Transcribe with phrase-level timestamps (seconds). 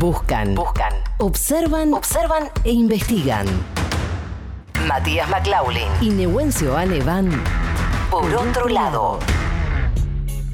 [0.00, 0.54] Buscan.
[0.54, 0.94] Buscan.
[1.18, 1.92] Observan.
[1.92, 3.44] Observan e investigan.
[4.88, 7.28] Matías McLaughlin y Nehuencio Ale van
[8.10, 9.18] por otro lado.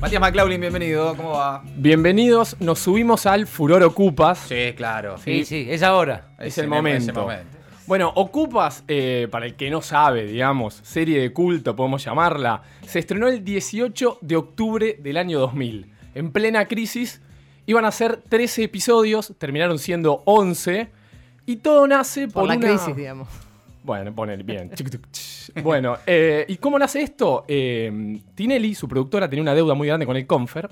[0.01, 1.63] Matías McLaughlin, bienvenido, ¿cómo va?
[1.77, 4.39] Bienvenidos, nos subimos al Furor Ocupas.
[4.49, 5.17] Sí, claro.
[5.19, 6.31] Sí, sí, es ahora.
[6.41, 7.29] Es el momento.
[7.87, 12.99] Bueno, Ocupas, eh, para el que no sabe, digamos, serie de culto, podemos llamarla, se
[12.99, 15.93] estrenó el 18 de octubre del año 2000.
[16.17, 17.21] En plena crisis,
[17.67, 20.89] iban a ser 13 episodios, terminaron siendo 11,
[21.47, 23.29] y todo nace por, Por la una- crisis, digamos.
[23.85, 24.71] Bueno, poner bien.
[25.63, 27.45] Bueno, eh, ¿y cómo nace esto?
[27.47, 30.71] Eh, Tinelli, su productora, tenía una deuda muy grande con el Confer.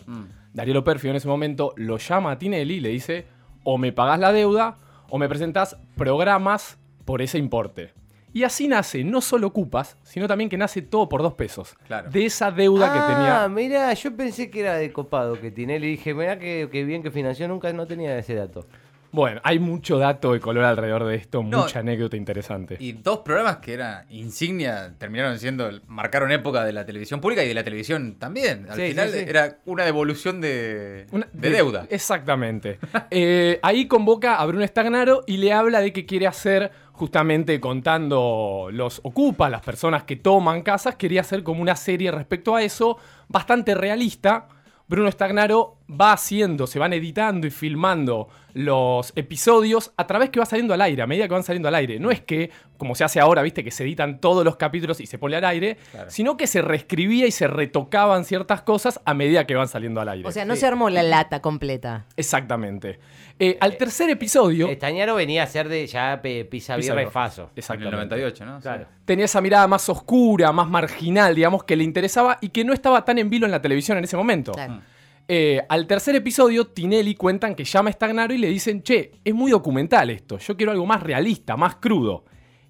[0.52, 3.24] Darío Perfio en ese momento lo llama a Tinelli y le dice:
[3.62, 4.76] o me pagás la deuda
[5.08, 7.92] o me presentás programas por ese importe.
[8.34, 11.74] Y así nace no solo Cupas, sino también que nace todo por dos pesos.
[11.86, 12.10] Claro.
[12.10, 13.44] De esa deuda que tenía.
[13.44, 15.86] Ah, mira, yo pensé que era de copado que Tinelli.
[15.92, 18.66] Dije, mira que, que bien que financió, nunca no tenía ese dato.
[19.12, 22.76] Bueno, hay mucho dato de color alrededor de esto, No, mucha anécdota interesante.
[22.80, 27.46] Y dos programas que eran insignia terminaron siendo, marcaron época de la televisión pública y
[27.46, 28.66] de la televisión también.
[28.68, 29.24] Al Sí, final sí, sí.
[29.28, 31.86] era una devolución de, Una- de deuda.
[31.90, 32.80] Exactamente.
[33.10, 38.68] Eh, ahí convoca a Bruno Stagnaro y le habla de que quiere hacer, justamente contando
[38.70, 42.98] los ocupas, las personas que toman casas, quería hacer como una serie respecto a eso,
[43.28, 44.46] bastante realista.
[44.86, 50.46] Bruno Stagnaro va haciendo, se van editando y filmando los episodios a través que va
[50.46, 51.98] saliendo al aire, a medida que van saliendo al aire.
[51.98, 55.06] No es que, como se hace ahora, viste, que se editan todos los capítulos y
[55.06, 56.10] se pone al aire, Claro.
[56.10, 60.08] sino que se reescribía y se retocaban ciertas cosas a medida que van saliendo al
[60.08, 60.26] aire.
[60.28, 62.06] O sea, no se armó la lata completa.
[62.16, 62.98] Exactamente.
[63.40, 67.42] Eh, al tercer episodio Estañaro venía a ser de ya pisa y faso.
[67.42, 67.96] En el Exactamente.
[67.96, 68.60] 98, ¿no?
[68.60, 68.86] Claro.
[69.04, 73.04] tenía esa mirada más oscura, más marginal, digamos, que le interesaba y que no estaba
[73.04, 74.52] tan en vilo en la televisión en ese momento.
[74.52, 74.80] Claro.
[75.26, 79.34] Eh, al tercer episodio, Tinelli cuentan que llama a Stagnaro y le dicen, che, es
[79.34, 82.24] muy documental esto, yo quiero algo más realista, más crudo.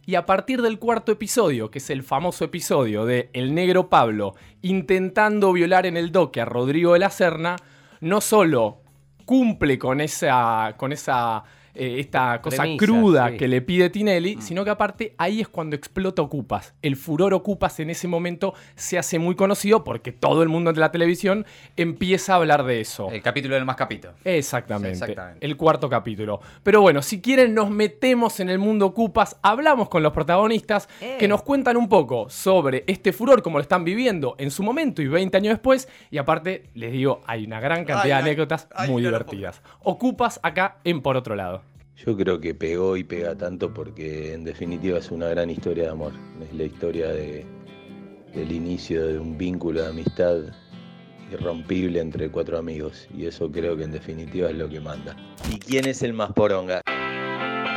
[0.07, 4.35] Y a partir del cuarto episodio, que es el famoso episodio de El Negro Pablo
[4.61, 7.57] intentando violar en el doque a Rodrigo de la Serna,
[8.01, 8.83] no solo
[9.25, 13.37] cumple con esa, con esa eh, esta cosa Premisa, cruda sí.
[13.37, 16.75] que le pide Tinelli, sino que aparte ahí es cuando explota Ocupas.
[16.83, 20.81] El furor Ocupas en ese momento se hace muy conocido porque todo el mundo de
[20.81, 21.45] la televisión
[21.77, 23.11] empieza a hablar de eso.
[23.11, 24.11] El capítulo del más capito.
[24.25, 25.45] Exactamente, Sí, exactamente.
[25.47, 26.41] El cuarto capítulo.
[26.63, 31.17] Pero bueno, si quieren nos metemos en el mundo Ocupas, hablamos con los protagonistas Eh.
[31.19, 35.03] que nos cuentan un poco sobre este furor, cómo lo están viviendo en su momento
[35.03, 35.89] y 20 años después.
[36.11, 39.61] Y aparte, les digo, hay una gran cantidad Ay, de anécdotas ay, muy divertidas.
[39.83, 41.63] Ocupas acá en Por Otro Lado.
[41.97, 45.91] Yo creo que pegó y pega tanto porque en definitiva es una gran historia de
[45.91, 46.13] amor.
[46.43, 47.47] Es la historia de,
[48.35, 50.39] del inicio de un vínculo de amistad
[51.31, 53.07] irrompible entre cuatro amigos.
[53.17, 55.17] Y eso creo que en definitiva es lo que manda.
[55.49, 56.83] ¿Y quién es el más poronga?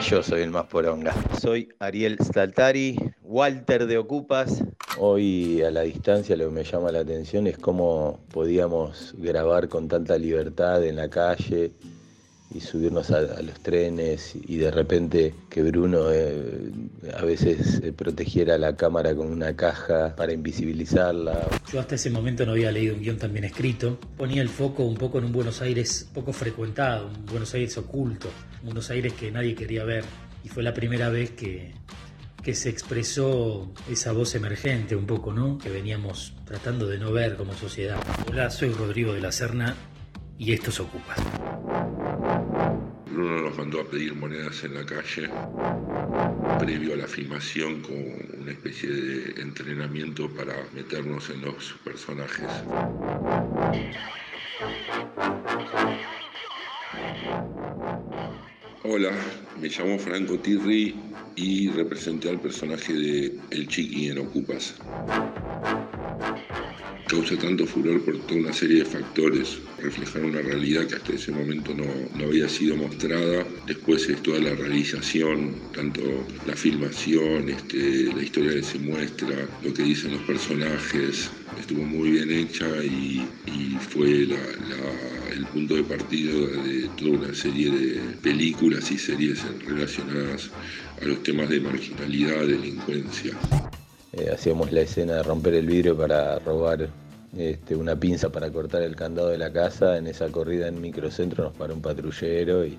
[0.01, 1.13] Yo soy el más poronga.
[1.39, 4.63] Soy Ariel Staltari, Walter de Ocupas.
[4.97, 9.88] Hoy a la distancia lo que me llama la atención es cómo podíamos grabar con
[9.88, 11.72] tanta libertad en la calle
[12.53, 16.72] y subirnos a, a los trenes y de repente que Bruno eh,
[17.18, 21.47] a veces eh, protegiera la cámara con una caja para invisibilizarla.
[21.72, 24.00] Yo hasta ese momento no había leído un guion tan bien escrito.
[24.16, 28.30] Ponía el foco un poco en un Buenos Aires poco frecuentado, un Buenos Aires oculto,
[28.62, 30.06] un Buenos Aires que nadie quería ver.
[30.44, 31.74] Y fue la primera vez que,
[32.41, 35.58] que se expresó esa voz emergente un poco, ¿no?
[35.58, 37.97] Que veníamos tratando de no ver como sociedad.
[38.29, 39.75] Hola, soy Rodrigo de la Serna
[40.38, 41.16] y esto se ocupa.
[43.17, 45.28] Bruno nos mandó a pedir monedas en la calle
[46.59, 47.95] previo a la filmación con
[48.39, 52.47] una especie de entrenamiento para meternos en los personajes.
[58.83, 59.11] Hola,
[59.59, 60.95] me llamo Franco Tirri
[61.35, 64.75] y representé al personaje de El Chiqui en Ocupas.
[67.07, 71.32] Causa tanto furor por toda una serie de factores, reflejar una realidad que hasta ese
[71.32, 73.46] momento no, no había sido mostrada.
[73.66, 76.02] Después es toda la realización, tanto
[76.46, 81.29] la filmación, este, la historia que se muestra, lo que dicen los personajes,
[81.59, 84.28] estuvo muy bien hecha y, y fue
[85.32, 86.32] el punto de partida
[86.64, 90.50] de toda una serie de películas y series relacionadas
[91.02, 93.34] a los temas de marginalidad, delincuencia.
[94.14, 96.90] Eh, hacíamos la escena de romper el vidrio para robar
[97.35, 99.97] este, una pinza para cortar el candado de la casa.
[99.97, 102.78] En esa corrida en microcentro nos paró un patrullero y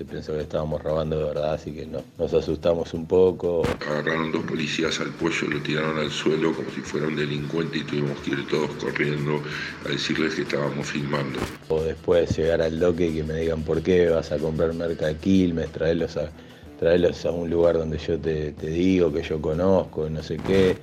[0.00, 3.62] se pensó que estábamos robando de verdad, así que no, nos asustamos un poco.
[3.86, 7.84] Agarraron dos policías al pollo, lo tiraron al suelo como si fuera un delincuente y
[7.84, 9.42] tuvimos que ir todos corriendo
[9.84, 11.38] a decirles que estábamos filmando.
[11.68, 15.06] O después llegar al doque y que me digan por qué vas a comprar merca
[15.06, 16.30] de Quilmes, traerlos a,
[16.78, 20.78] traerlos a un lugar donde yo te, te digo, que yo conozco, no sé qué.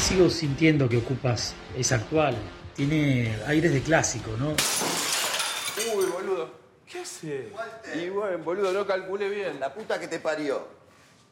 [0.00, 2.34] Sigo sintiendo que Ocupas es actual.
[2.74, 4.56] Tiene aires de clásico, ¿no?
[5.94, 6.50] Uy, boludo.
[6.84, 7.52] ¿Qué hace?
[7.94, 9.60] Y bueno, boludo, no calculé bien.
[9.60, 10.66] La puta que te parió.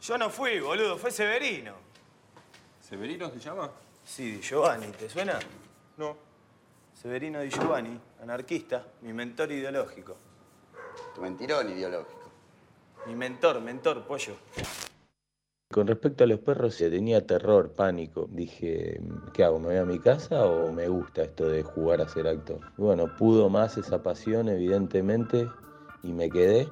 [0.01, 1.75] Yo no fui, boludo, fue Severino.
[2.81, 3.69] ¿Severino se llama?
[4.05, 5.41] Sí, Di Giovanni, ¿te suena?
[5.97, 6.17] No.
[6.95, 10.17] Severino Di Giovanni, anarquista, mi mentor ideológico.
[11.17, 12.31] Tu mentirón ideológico.
[13.07, 14.37] Mi mentor, mentor, pollo.
[15.71, 18.27] Con respecto a los perros, se tenía terror, pánico.
[18.33, 19.03] Dije,
[19.35, 19.59] ¿qué hago?
[19.59, 22.61] ¿Me voy a mi casa o me gusta esto de jugar a ser actor?
[22.79, 25.47] Bueno, pudo más esa pasión, evidentemente,
[26.03, 26.69] y me quedé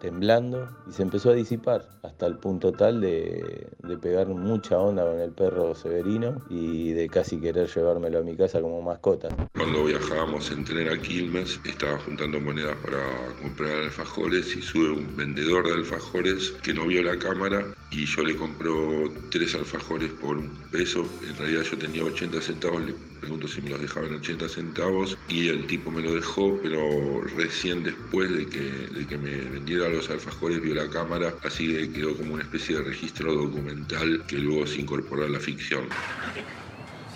[0.00, 5.04] temblando y se empezó a disipar hasta el punto tal de, de pegar mucha onda
[5.04, 9.28] con el perro Severino y de casi querer llevármelo a mi casa como mascota.
[9.54, 13.02] Cuando viajábamos en tren a Quilmes, estaba juntando monedas para
[13.40, 18.22] comprar alfajores y sube un vendedor de alfajores que no vio la cámara y yo
[18.22, 21.04] le compro tres alfajores por un peso.
[21.28, 25.48] En realidad yo tenía 80 centavos, le pregunto si me los dejaban 80 centavos y
[25.48, 30.08] el tipo me lo dejó, pero recién después de que, de que me vendiera los
[30.10, 34.66] alfajores vio la cámara, así que quedó como una especie de registro documental que luego
[34.66, 35.88] se incorporó a la ficción.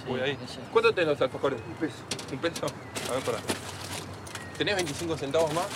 [0.07, 0.37] Voy ahí.
[0.73, 1.61] ¿Cuánto tenés los alfajores?
[1.67, 1.95] Un peso.
[2.33, 2.67] ¿Un peso?
[3.11, 3.39] A ver, pará.
[4.59, 5.67] ¿Tenés 25 centavos más?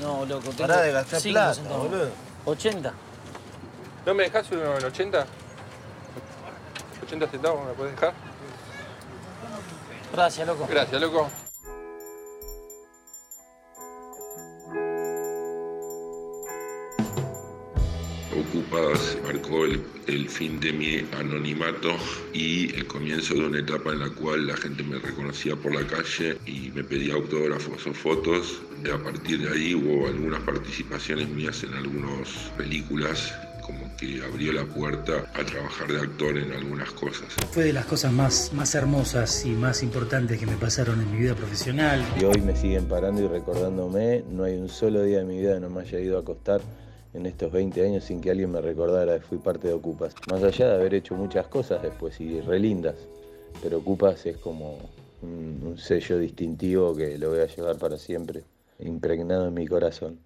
[0.00, 1.90] No, loco, tengo Pará de gastar cinco plata, centavos.
[1.90, 2.10] boludo.
[2.46, 2.94] 80.
[4.06, 5.26] ¿No me dejás uno en 80?
[7.06, 8.14] ¿80 centavos me puedes dejar?
[10.12, 10.66] Gracias, loco.
[10.68, 11.30] Gracias, loco.
[18.40, 21.90] Ocupas marcó el, el fin de mi anonimato
[22.32, 25.86] y el comienzo de una etapa en la cual la gente me reconocía por la
[25.86, 28.60] calle y me pedía autógrafos o fotos.
[28.92, 33.32] A partir de ahí hubo algunas participaciones mías en algunas películas
[34.00, 37.28] que abrió la puerta a trabajar de actor en algunas cosas.
[37.50, 41.18] Fue de las cosas más, más hermosas y más importantes que me pasaron en mi
[41.18, 42.02] vida profesional.
[42.18, 45.54] Y hoy me siguen parando y recordándome, no hay un solo día de mi vida
[45.54, 46.62] que no me haya ido a acostar
[47.12, 50.14] en estos 20 años sin que alguien me recordara que fui parte de Ocupas.
[50.30, 52.94] Más allá de haber hecho muchas cosas después y re lindas,
[53.62, 54.78] pero Ocupas es como
[55.20, 58.44] un, un sello distintivo que lo voy a llevar para siempre,
[58.78, 60.20] impregnado en mi corazón.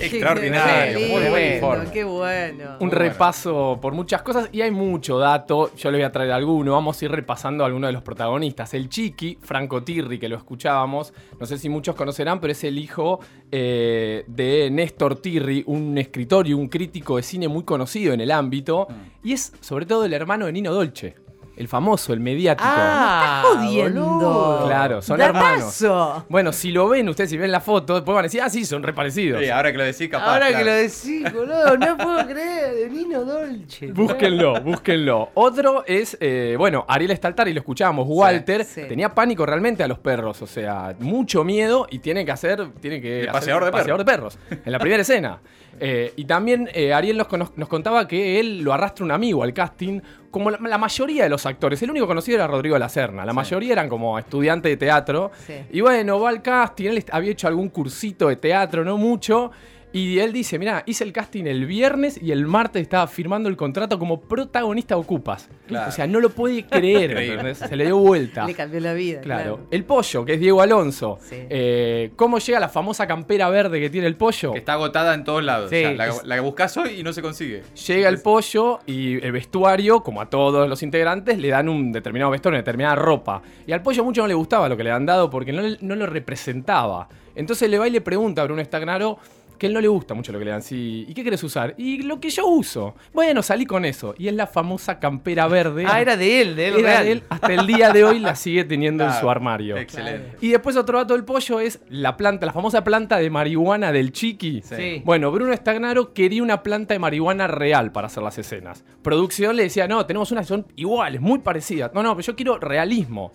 [0.00, 1.90] Extraordinario, Qué muy buen lindo, informe.
[1.92, 2.76] Qué bueno.
[2.80, 5.74] Un repaso por muchas cosas y hay mucho dato.
[5.76, 6.72] Yo le voy a traer alguno.
[6.72, 8.74] Vamos a ir repasando a algunos de los protagonistas.
[8.74, 11.12] El Chiqui, Franco Tirri, que lo escuchábamos.
[11.38, 16.46] No sé si muchos conocerán, pero es el hijo eh, de Néstor Tirri, un escritor
[16.46, 18.88] y un crítico de cine muy conocido en el ámbito.
[19.22, 21.27] Y es sobre todo el hermano de Nino Dolce.
[21.58, 22.62] El famoso, el mediático.
[22.70, 24.62] Ah, Me estás jodiendo.
[24.66, 25.86] Claro, son Datazo.
[25.86, 26.24] hermanos.
[26.28, 28.64] Bueno, si lo ven, ustedes si ven la foto, después van a decir, ah, sí,
[28.64, 29.42] son re parecidos.
[29.42, 30.34] Sí, ahora que lo decís, capaz.
[30.34, 33.88] Ahora que lo decís, boludo, no puedo creer, de Nino Dolce.
[33.90, 35.30] Búsquenlo, búsquenlo.
[35.34, 38.82] Otro es, eh, bueno, Ariel Staltari, lo escuchábamos, Walter, sí.
[38.88, 43.00] tenía pánico realmente a los perros, o sea, mucho miedo y tiene que hacer, tiene
[43.00, 45.40] que El hacer paseador de paseador de perros, en la primera escena.
[45.80, 50.00] Eh, y también eh, Ariel nos, contaba que él lo arrastra un amigo al casting,
[50.30, 51.82] como la, la mayoría de los actores.
[51.82, 55.30] El único conocido era Rodrigo Lacerna, la mayoría eran como estudiantes de teatro.
[55.46, 55.54] Sí.
[55.72, 59.50] Y bueno, va al casting, él había hecho algún cursito de teatro, no mucho.
[59.90, 63.56] Y él dice, mira, hice el casting el viernes y el martes estaba firmando el
[63.56, 65.48] contrato como protagonista Ocupas.
[65.66, 65.88] Claro.
[65.88, 67.54] O sea, no lo puede creer.
[67.54, 68.46] Se le dio vuelta.
[68.46, 69.20] Le cambió la vida.
[69.22, 69.42] Claro.
[69.56, 69.68] Claro.
[69.70, 71.18] El pollo, que es Diego Alonso.
[71.22, 71.36] Sí.
[71.48, 74.52] Eh, ¿Cómo llega la famosa campera verde que tiene el pollo?
[74.52, 75.70] Que está agotada en todos lados.
[75.70, 77.62] Sí, O sea, la, es- la buscás hoy y no se consigue.
[77.86, 82.30] Llega el pollo y el vestuario, como a todos los integrantes, le dan un determinado
[82.30, 83.40] vestuario, una determinada ropa.
[83.66, 85.94] Y al pollo mucho no le gustaba lo que le han dado porque no, no
[85.96, 87.08] lo representaba.
[87.34, 89.18] Entonces le va y le pregunta a Bruno Stagnaro
[89.58, 90.62] que él no le gusta mucho lo que le dan.
[90.62, 91.74] Sí, ¿Y qué quieres usar?
[91.76, 92.94] Y lo que yo uso.
[93.12, 94.14] Bueno, salí con eso.
[94.16, 95.84] Y es la famosa campera verde.
[95.86, 97.04] Ah, era de él, de él Era real.
[97.04, 97.22] de él.
[97.28, 99.76] Hasta el día de hoy la sigue teniendo en su armario.
[99.76, 100.36] Excelente.
[100.40, 104.12] Y después otro dato del pollo es la planta, la famosa planta de marihuana del
[104.12, 104.62] chiqui.
[104.62, 105.02] Sí.
[105.04, 108.84] Bueno, Bruno Stagnaro quería una planta de marihuana real para hacer las escenas.
[109.02, 111.92] Producción le decía, no, tenemos unas que son iguales, muy parecidas.
[111.92, 113.32] No, no, pero yo quiero realismo.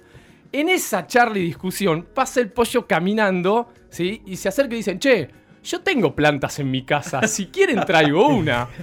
[0.51, 4.22] En esa charla y discusión pasa el pollo caminando, ¿sí?
[4.25, 5.27] Y se acerca y dicen, che,
[5.63, 8.67] yo tengo plantas en mi casa, si quieren traigo una.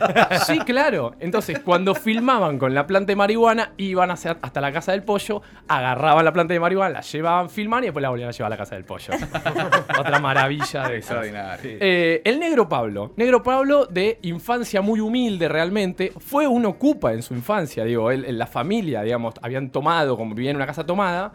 [0.47, 1.15] Sí, claro.
[1.21, 6.25] Entonces, cuando filmaban con la planta de marihuana, iban hasta la casa del pollo, agarraban
[6.25, 8.57] la planta de marihuana, la llevaban, filmaban y después la volvían a llevar a la
[8.57, 9.15] casa del pollo.
[9.99, 10.97] Otra maravilla de.
[10.97, 11.79] Extraordinario.
[11.81, 13.13] Eh, el negro Pablo.
[13.17, 16.13] Negro Pablo de infancia muy humilde realmente.
[16.19, 20.35] Fue un ocupa en su infancia, digo, él, en la familia, digamos, habían tomado, como
[20.35, 21.33] vivía en una casa tomada.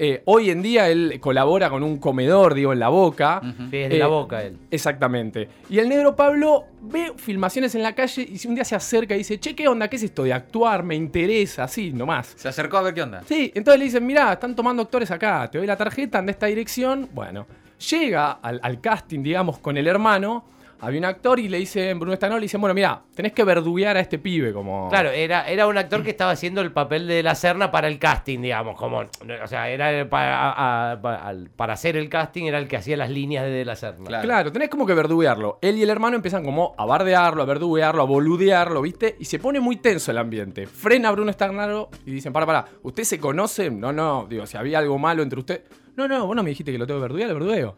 [0.00, 3.40] Eh, hoy en día él colabora con un comedor, digo, en la boca.
[3.70, 4.56] Sí, es de la boca él.
[4.70, 5.48] Exactamente.
[5.68, 9.16] Y el negro Pablo ve filmaciones en la calle y si un día se acerca
[9.16, 9.88] y dice, che, ¿qué onda?
[9.88, 10.84] ¿Qué es esto de actuar?
[10.84, 12.32] Me interesa, así, nomás.
[12.36, 13.22] Se acercó a ver qué onda.
[13.26, 16.32] Sí, entonces le dicen, mirá, están tomando actores acá, te doy la tarjeta, anda a
[16.32, 17.08] esta dirección.
[17.12, 17.46] Bueno,
[17.90, 20.44] llega al, al casting, digamos, con el hermano.
[20.80, 23.96] Había un actor y le dicen, Bruno Stanol, le dicen, bueno, mira, tenés que verduguear
[23.96, 24.88] a este pibe, como...
[24.88, 27.98] Claro, era, era un actor que estaba haciendo el papel de la Serna para el
[27.98, 32.68] casting, digamos, como, o sea, era para, a- a- para hacer el casting era el
[32.68, 34.20] que hacía las líneas de, de la Serna.
[34.20, 34.52] Claro.
[34.52, 35.58] tenés como que verduguearlo.
[35.62, 39.16] Él y el hermano empiezan como a bardearlo, a verduguearlo, a boludearlo, ¿viste?
[39.18, 40.66] Y se pone muy tenso el ambiente.
[40.66, 43.70] Frena a Bruno Stagnaro y dicen, para, para, ¿usted se conoce?
[43.70, 45.64] No, no, digo, si había algo malo entre usted.
[45.96, 47.74] No, no, vos no me dijiste que lo tengo que verduguear, lo verdudeo.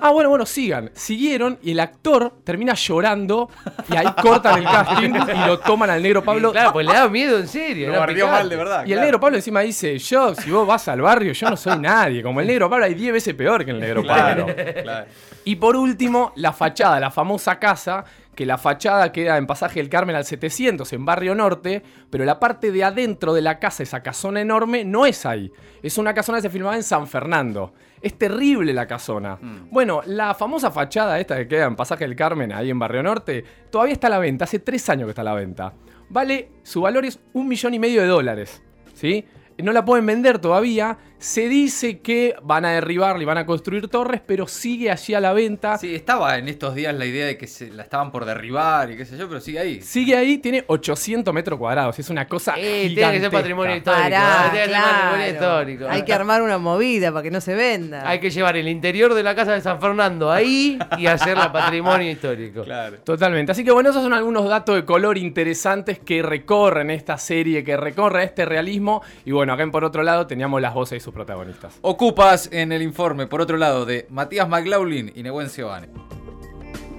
[0.00, 0.90] Ah, bueno, bueno, sigan.
[0.94, 3.50] Siguieron y el actor termina llorando
[3.90, 6.52] y ahí cortan el casting y lo toman al negro Pablo.
[6.52, 7.88] Claro, pues le da miedo en serio.
[7.88, 8.24] Lo picante.
[8.24, 8.86] mal, de verdad.
[8.86, 11.78] Y el negro Pablo encima dice, yo, si vos vas al barrio, yo no soy
[11.78, 12.22] nadie.
[12.22, 14.46] Como el negro Pablo hay 10 veces peor que el negro Pablo.
[14.46, 15.06] Claro, claro.
[15.44, 19.88] Y por último, la fachada, la famosa casa, que la fachada queda en Pasaje del
[19.88, 24.02] Carmen al 700, en Barrio Norte, pero la parte de adentro de la casa, esa
[24.02, 25.50] casona enorme, no es ahí.
[25.82, 27.72] Es una casona que se filmaba en San Fernando.
[28.00, 29.38] Es terrible la casona.
[29.70, 33.44] Bueno, la famosa fachada esta que queda en Pasaje del Carmen, ahí en Barrio Norte,
[33.70, 35.72] todavía está a la venta, hace tres años que está a la venta.
[36.10, 38.62] Vale, su valor es un millón y medio de dólares.
[38.94, 39.24] ¿Sí?
[39.58, 40.98] No la pueden vender todavía.
[41.24, 45.20] Se dice que van a derribarla y van a construir torres, pero sigue allí a
[45.20, 45.78] la venta.
[45.78, 48.98] Sí, estaba en estos días la idea de que se la estaban por derribar y
[48.98, 49.80] qué sé yo, pero sigue ahí.
[49.80, 51.98] Sigue ahí, tiene 800 metros cuadrados.
[51.98, 54.02] Es una cosa Eh, tiene que ser patrimonio histórico.
[54.02, 55.86] Pará, tiene que ser patrimonio histórico.
[55.88, 58.06] Hay que armar una movida para que no se venda.
[58.06, 62.10] Hay que llevar el interior de la casa de San Fernando ahí y hacerla patrimonio
[62.10, 62.64] histórico.
[62.64, 62.98] Claro.
[62.98, 63.50] Totalmente.
[63.50, 67.78] Así que bueno, esos son algunos datos de color interesantes que recorren esta serie, que
[67.78, 69.00] recorre este realismo.
[69.24, 71.78] Y bueno, acá en por otro lado teníamos las voces de sus protagonistas.
[71.80, 75.86] Ocupas en el informe, por otro lado, de Matías McLaughlin y Nehuen Giovanni.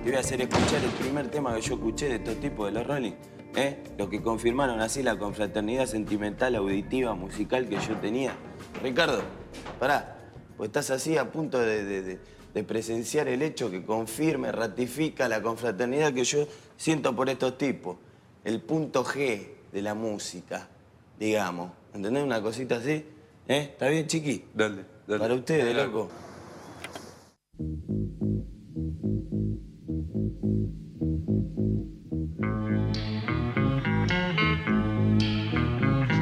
[0.03, 2.71] Te voy a hacer escuchar el primer tema que yo escuché de estos tipos de
[2.71, 3.13] los Rolling.
[3.55, 3.83] ¿eh?
[3.97, 8.33] Los que confirmaron así la confraternidad sentimental, auditiva, musical que yo tenía.
[8.81, 9.21] Ricardo,
[9.79, 10.17] pará,
[10.57, 12.19] pues estás así a punto de, de- de-
[12.53, 17.97] de presenciar el hecho que confirme, ratifica la confraternidad que yo siento por estos tipos.
[18.45, 20.69] El punto G de la música,
[21.19, 21.71] digamos.
[21.93, 22.23] ¿Entendés?
[22.23, 23.05] Una cosita así.
[23.47, 23.69] ¿Eh?
[23.73, 24.43] ¿Está bien, chiqui?
[24.55, 25.19] Dale, dale.
[25.19, 26.09] Para ustedes, loco.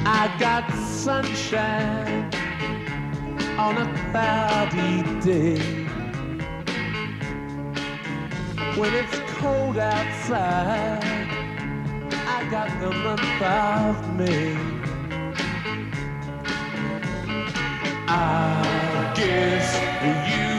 [0.05, 2.29] I got sunshine
[3.57, 5.87] on a cloudy day.
[8.77, 10.99] When it's cold outside,
[12.27, 14.17] I got the month of
[18.15, 19.67] I guess
[20.29, 20.53] you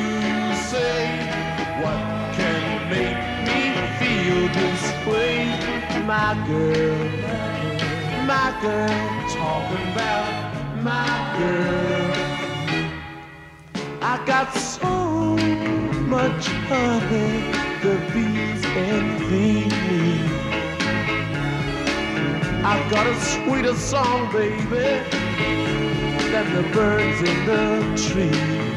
[0.70, 1.06] say
[1.80, 2.00] what
[2.34, 3.60] can make me
[3.98, 5.36] feel this way,
[6.04, 7.04] my girl,
[8.26, 10.32] my girl, talking about
[10.82, 12.14] my girl.
[14.02, 15.36] I got so
[16.08, 17.52] much honey,
[17.84, 20.44] the bees envy me.
[22.64, 25.04] I've got a sweeter song, baby,
[26.34, 28.73] than the birds in the trees.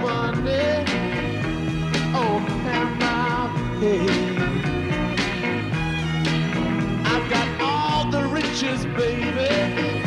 [0.00, 0.84] Money.
[2.14, 2.40] Oh,
[2.72, 4.10] am I paid?
[7.04, 10.02] I've got all the riches, baby.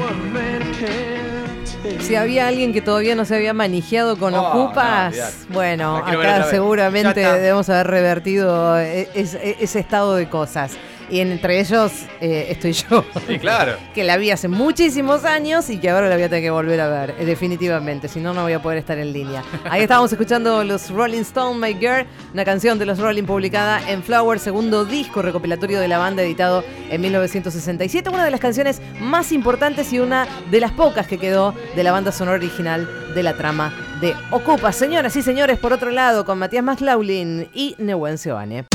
[0.00, 2.00] One man can't take.
[2.02, 5.52] Si había alguien que todavía no se había manejado con Oh, Ocupas, olvidate.
[5.52, 10.76] bueno, acá seguramente debemos haber revertido e- e- ese estado de cosas.
[11.10, 13.04] Y entre ellos eh, estoy yo.
[13.26, 13.76] Sí, claro.
[13.94, 16.80] que la vi hace muchísimos años y que ahora la voy a tener que volver
[16.80, 19.42] a ver, eh, definitivamente, si no, no voy a poder estar en línea.
[19.64, 24.02] Ahí estábamos escuchando los Rolling Stone, My Girl, una canción de los Rolling publicada en
[24.02, 29.32] Flower, segundo disco recopilatorio de la banda editado en 1967, una de las canciones más
[29.32, 33.36] importantes y una de las pocas que quedó de la banda sonora original de la
[33.36, 34.72] trama de Ocupa.
[34.72, 38.66] Señoras y señores, por otro lado, con Matías Maslaulin y Nehuen Seoane.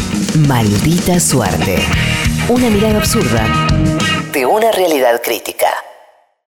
[0.47, 1.79] Maldita suerte.
[2.47, 3.43] Una mirada absurda
[4.31, 5.65] de una realidad crítica.